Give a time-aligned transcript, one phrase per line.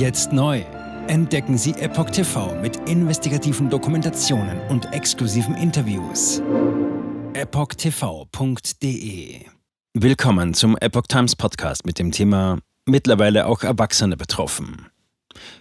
[0.00, 0.62] Jetzt neu.
[1.08, 6.40] Entdecken Sie Epoch TV mit investigativen Dokumentationen und exklusiven Interviews.
[7.34, 8.70] EpochTV.de
[9.92, 14.86] Willkommen zum Epoch Times Podcast mit dem Thema Mittlerweile auch Erwachsene betroffen.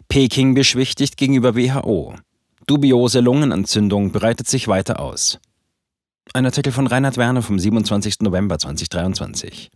[0.07, 2.15] Peking beschwichtigt gegenüber WHO.
[2.65, 5.37] Dubiose Lungenentzündung breitet sich weiter aus.
[6.33, 8.21] Ein Artikel von Reinhard Werner vom 27.
[8.21, 9.69] November 2023.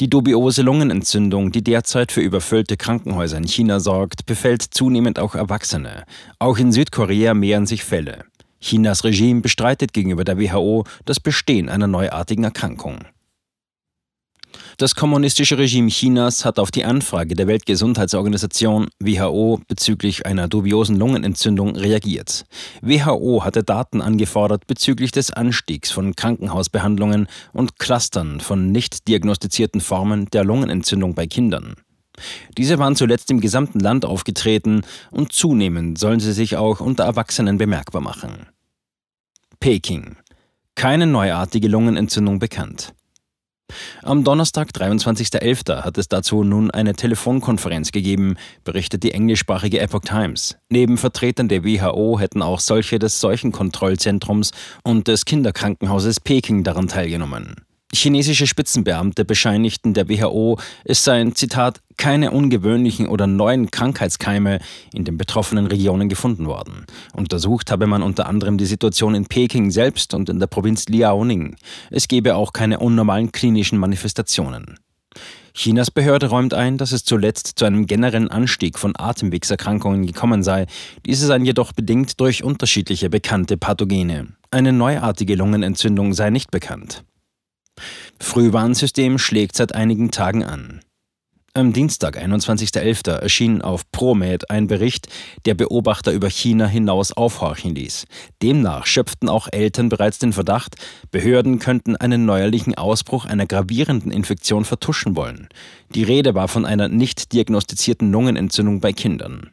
[0.00, 6.04] Die dubiose Lungenentzündung, die derzeit für überfüllte Krankenhäuser in China sorgt, befällt zunehmend auch Erwachsene.
[6.38, 8.24] Auch in Südkorea mehren sich Fälle.
[8.60, 13.04] Chinas Regime bestreitet gegenüber der WHO das Bestehen einer neuartigen Erkrankung.
[14.76, 21.76] Das kommunistische Regime Chinas hat auf die Anfrage der Weltgesundheitsorganisation WHO bezüglich einer dubiosen Lungenentzündung
[21.76, 22.44] reagiert.
[22.80, 30.26] WHO hatte Daten angefordert bezüglich des Anstiegs von Krankenhausbehandlungen und Clustern von nicht diagnostizierten Formen
[30.26, 31.74] der Lungenentzündung bei Kindern.
[32.58, 37.58] Diese waren zuletzt im gesamten Land aufgetreten und zunehmend sollen sie sich auch unter Erwachsenen
[37.58, 38.46] bemerkbar machen.
[39.58, 40.16] Peking.
[40.74, 42.94] Keine neuartige Lungenentzündung bekannt.
[44.02, 50.56] Am Donnerstag, 23.11., hat es dazu nun eine Telefonkonferenz gegeben, berichtet die englischsprachige Epoch Times.
[50.68, 57.56] Neben Vertretern der WHO hätten auch solche des Seuchenkontrollzentrums und des Kinderkrankenhauses Peking daran teilgenommen.
[57.92, 64.60] Chinesische Spitzenbeamte bescheinigten der WHO, es seien, Zitat, keine ungewöhnlichen oder neuen Krankheitskeime
[64.94, 66.86] in den betroffenen Regionen gefunden worden.
[67.14, 71.56] Untersucht habe man unter anderem die Situation in Peking selbst und in der Provinz Liaoning.
[71.90, 74.78] Es gebe auch keine unnormalen klinischen Manifestationen.
[75.52, 80.66] Chinas Behörde räumt ein, dass es zuletzt zu einem generellen Anstieg von Atemwegserkrankungen gekommen sei.
[81.04, 84.28] Diese seien jedoch bedingt durch unterschiedliche bekannte Pathogene.
[84.52, 87.02] Eine neuartige Lungenentzündung sei nicht bekannt.
[88.20, 90.80] Frühwarnsystem schlägt seit einigen Tagen an.
[91.52, 95.08] Am Dienstag, 21.11., erschien auf ProMed ein Bericht,
[95.46, 98.06] der Beobachter über China hinaus aufhorchen ließ.
[98.40, 100.76] Demnach schöpften auch Eltern bereits den Verdacht,
[101.10, 105.48] Behörden könnten einen neuerlichen Ausbruch einer gravierenden Infektion vertuschen wollen.
[105.92, 109.50] Die Rede war von einer nicht diagnostizierten Lungenentzündung bei Kindern.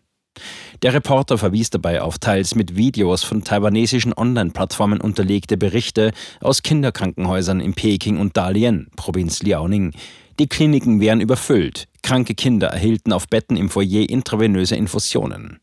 [0.84, 6.12] Der Reporter verwies dabei auf teils mit Videos von taiwanesischen Online-Plattformen unterlegte Berichte
[6.42, 9.94] aus Kinderkrankenhäusern in Peking und Dalian, Provinz Liaoning.
[10.40, 15.60] Die Kliniken wären überfüllt, kranke Kinder erhielten auf Betten im Foyer intravenöse Infusionen.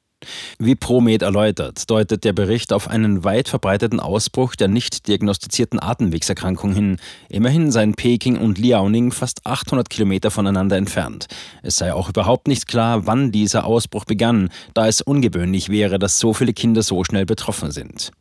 [0.59, 6.73] Wie Promed erläutert, deutet der Bericht auf einen weit verbreiteten Ausbruch der nicht diagnostizierten Atemwegserkrankung
[6.73, 6.99] hin.
[7.29, 11.27] Immerhin seien Peking und Liaoning fast 800 Kilometer voneinander entfernt.
[11.63, 16.19] Es sei auch überhaupt nicht klar, wann dieser Ausbruch begann, da es ungewöhnlich wäre, dass
[16.19, 18.13] so viele Kinder so schnell betroffen sind.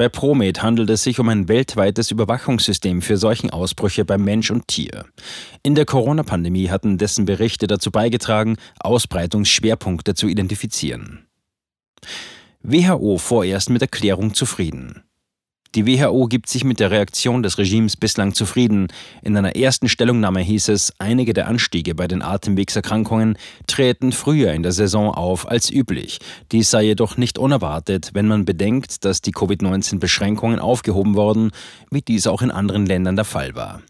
[0.00, 5.04] Bei Promed handelt es sich um ein weltweites Überwachungssystem für Seuchenausbrüche bei Mensch und Tier.
[5.62, 11.26] In der Corona-Pandemie hatten dessen Berichte dazu beigetragen, Ausbreitungsschwerpunkte zu identifizieren.
[12.62, 15.02] WHO vorerst mit Erklärung zufrieden.
[15.76, 18.88] Die WHO gibt sich mit der Reaktion des Regimes bislang zufrieden.
[19.22, 24.64] In einer ersten Stellungnahme hieß es, einige der Anstiege bei den Atemwegserkrankungen treten früher in
[24.64, 26.18] der Saison auf als üblich.
[26.50, 31.52] Dies sei jedoch nicht unerwartet, wenn man bedenkt, dass die Covid-19-Beschränkungen aufgehoben wurden,
[31.92, 33.80] wie dies auch in anderen Ländern der Fall war.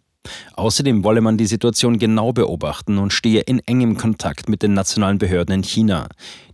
[0.54, 5.18] Außerdem wolle man die Situation genau beobachten und stehe in engem Kontakt mit den nationalen
[5.18, 6.08] Behörden in China.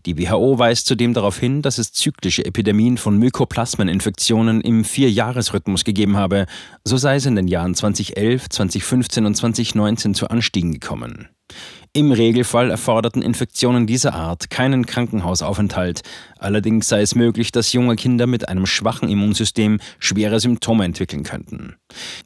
[0.06, 6.16] Die WHO weist zudem darauf hin, dass es zyklische Epidemien von Mykoplasmeninfektionen im Vierjahresrhythmus gegeben
[6.16, 6.46] habe.
[6.84, 11.28] So sei es in den Jahren 2011, 2015 und 2019 zu Anstiegen gekommen.
[11.96, 16.02] Im Regelfall erforderten Infektionen dieser Art keinen Krankenhausaufenthalt.
[16.38, 21.76] Allerdings sei es möglich, dass junge Kinder mit einem schwachen Immunsystem schwere Symptome entwickeln könnten.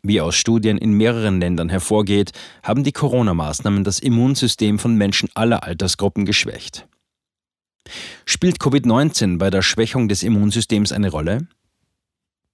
[0.03, 2.33] Wie aus Studien in mehreren Ländern hervorgeht,
[2.65, 6.89] haben die Corona-Maßnahmen das Immunsystem von Menschen aller Altersgruppen geschwächt.
[8.25, 11.47] Spielt Covid-19 bei der Schwächung des Immunsystems eine Rolle?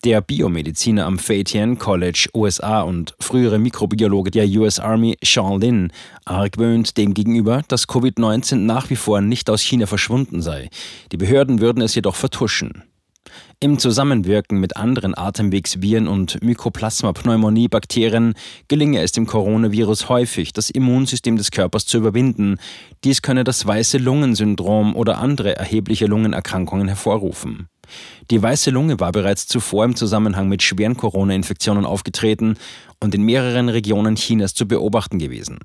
[0.06, 5.90] Der Biomediziner am Faytian College USA und frühere Mikrobiologe der US Army Sean Lin
[6.24, 10.70] argwöhnt demgegenüber, dass Covid-19 nach wie vor nicht aus China verschwunden sei.
[11.10, 12.84] Die Behörden würden es jedoch vertuschen.
[13.58, 18.34] Im Zusammenwirken mit anderen Atemwegsviren und Mycoplasma-Pneumonie-Bakterien
[18.68, 22.58] gelinge es dem Coronavirus häufig, das Immunsystem des Körpers zu überwinden.
[23.02, 27.66] Dies könne das weiße Lungensyndrom oder andere erhebliche Lungenerkrankungen hervorrufen.
[28.30, 32.56] Die weiße Lunge war bereits zuvor im Zusammenhang mit schweren Corona-Infektionen aufgetreten
[33.00, 35.58] und in mehreren Regionen Chinas zu beobachten gewesen.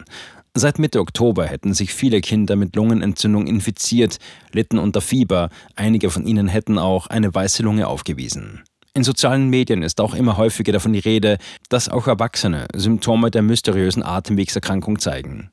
[0.53, 4.17] Seit Mitte Oktober hätten sich viele Kinder mit Lungenentzündung infiziert,
[4.51, 8.61] litten unter Fieber, einige von ihnen hätten auch eine weiße Lunge aufgewiesen.
[8.93, 11.37] In sozialen Medien ist auch immer häufiger davon die Rede,
[11.69, 15.51] dass auch Erwachsene Symptome der mysteriösen Atemwegserkrankung zeigen.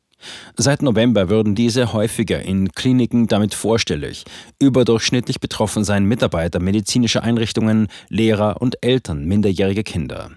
[0.56, 4.24] Seit November würden diese häufiger in Kliniken damit vorstellig.
[4.58, 10.30] Überdurchschnittlich betroffen seien Mitarbeiter medizinischer Einrichtungen, Lehrer und Eltern minderjähriger Kinder.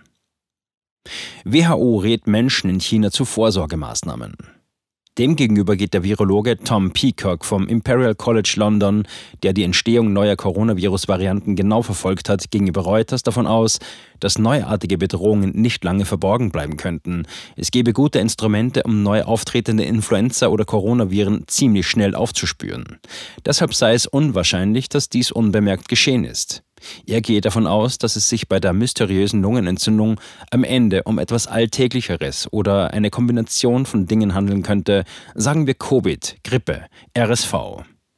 [1.43, 4.35] WHO rät Menschen in China zu Vorsorgemaßnahmen.
[5.17, 9.03] Demgegenüber geht der Virologe Tom Peacock vom Imperial College London,
[9.43, 13.79] der die Entstehung neuer Coronavirus-Varianten genau verfolgt hat, gegenüber Reuters davon aus,
[14.21, 17.23] dass neuartige Bedrohungen nicht lange verborgen bleiben könnten.
[17.57, 22.99] Es gebe gute Instrumente, um neu auftretende Influenza- oder Coronaviren ziemlich schnell aufzuspüren.
[23.45, 26.63] Deshalb sei es unwahrscheinlich, dass dies unbemerkt geschehen ist.
[27.05, 30.19] Er gehe davon aus, dass es sich bei der mysteriösen Lungenentzündung
[30.49, 35.03] am Ende um etwas Alltäglicheres oder eine Kombination von Dingen handeln könnte,
[35.35, 36.85] sagen wir Covid, Grippe,
[37.17, 37.53] RSV.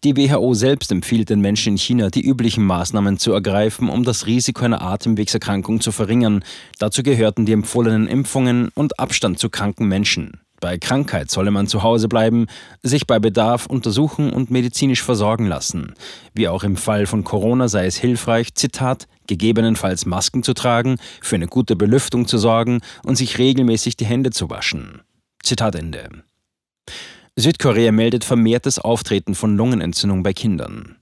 [0.04, 4.28] Die WHO selbst empfiehlt den Menschen in China, die üblichen Maßnahmen zu ergreifen, um das
[4.28, 6.44] Risiko einer Atemwegserkrankung zu verringern.
[6.78, 10.43] Dazu gehörten die empfohlenen Impfungen und Abstand zu kranken Menschen.
[10.64, 12.48] Bei Krankheit solle man zu Hause bleiben,
[12.84, 15.94] sich bei Bedarf untersuchen und medizinisch versorgen lassen.
[16.34, 21.36] Wie auch im Fall von Corona sei es hilfreich, Zitat, gegebenenfalls Masken zu tragen, für
[21.36, 25.02] eine gute Belüftung zu sorgen und sich regelmäßig die Hände zu waschen.
[25.44, 26.08] Zitat Ende.
[27.36, 30.96] Südkorea meldet vermehrtes Auftreten von Lungenentzündung bei Kindern.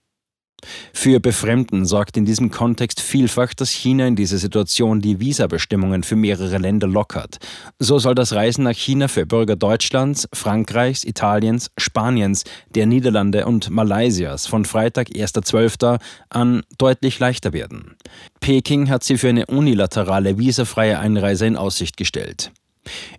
[0.94, 6.16] Für Befremden sorgt in diesem Kontext vielfach, dass China in dieser Situation die Visabestimmungen für
[6.16, 7.38] mehrere Länder lockert.
[7.80, 12.44] So soll das Reisen nach China für Bürger Deutschlands, Frankreichs, Italiens, Spaniens,
[12.76, 16.00] der Niederlande und Malaysias von Freitag, 1.12.
[16.30, 17.96] an deutlich leichter werden.
[18.40, 22.52] Peking hat sie für eine unilaterale visafreie Einreise in Aussicht gestellt.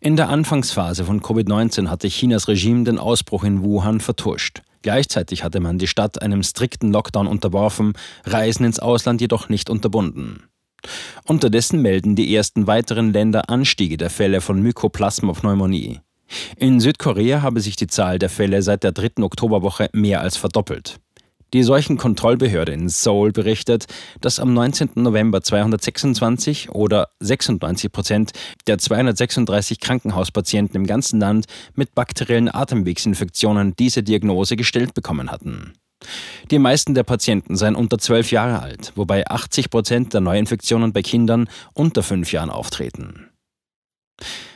[0.00, 4.62] In der Anfangsphase von Covid-19 hatte Chinas Regime den Ausbruch in Wuhan vertuscht.
[4.82, 7.94] Gleichzeitig hatte man die Stadt einem strikten Lockdown unterworfen,
[8.24, 10.44] Reisen ins Ausland jedoch nicht unterbunden.
[11.24, 16.00] Unterdessen melden die ersten weiteren Länder Anstiege der Fälle von Mykoplasmopneumonie.
[16.56, 20.98] In Südkorea habe sich die Zahl der Fälle seit der dritten Oktoberwoche mehr als verdoppelt.
[21.52, 23.84] Die Seuchenkontrollbehörde in Seoul berichtet,
[24.22, 24.90] dass am 19.
[24.94, 28.32] November 226 oder 96 Prozent
[28.66, 31.44] der 236 Krankenhauspatienten im ganzen Land
[31.74, 35.74] mit bakteriellen Atemwegsinfektionen diese Diagnose gestellt bekommen hatten.
[36.50, 41.02] Die meisten der Patienten seien unter 12 Jahre alt, wobei 80 Prozent der Neuinfektionen bei
[41.02, 43.28] Kindern unter 5 Jahren auftreten.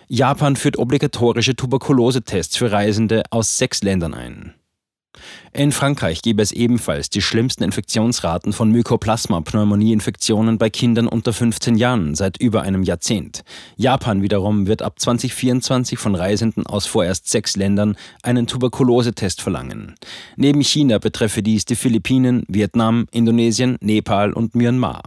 [0.09, 4.55] Japan führt obligatorische Tuberkulosetests für Reisende aus sechs Ländern ein.
[5.53, 12.15] In Frankreich gäbe es ebenfalls die schlimmsten Infektionsraten von Mykoplasma-Pneumonieinfektionen bei Kindern unter 15 Jahren
[12.15, 13.43] seit über einem Jahrzehnt.
[13.77, 19.95] Japan wiederum wird ab 2024 von Reisenden aus vorerst sechs Ländern einen Tuberkulosetest verlangen.
[20.37, 25.03] Neben China betreffe dies die Philippinen, Vietnam, Indonesien, Nepal und Myanmar.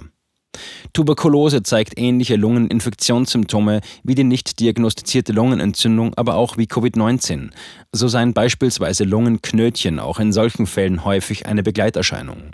[0.94, 7.52] Tuberkulose zeigt ähnliche Lungeninfektionssymptome wie die nicht diagnostizierte Lungenentzündung, aber auch wie Covid-19.
[7.92, 12.52] So seien beispielsweise Lungenknötchen auch in solchen Fällen häufig eine Begleiterscheinung.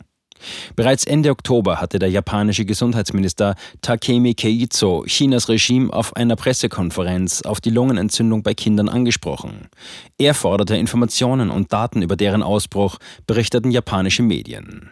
[0.75, 7.62] Bereits Ende Oktober hatte der japanische Gesundheitsminister Takemi Keizo Chinas Regime auf einer Pressekonferenz auf
[7.62, 9.68] die Lungenentzündung bei Kindern angesprochen.
[10.18, 14.91] Er forderte Informationen und Daten über deren Ausbruch, berichteten japanische Medien.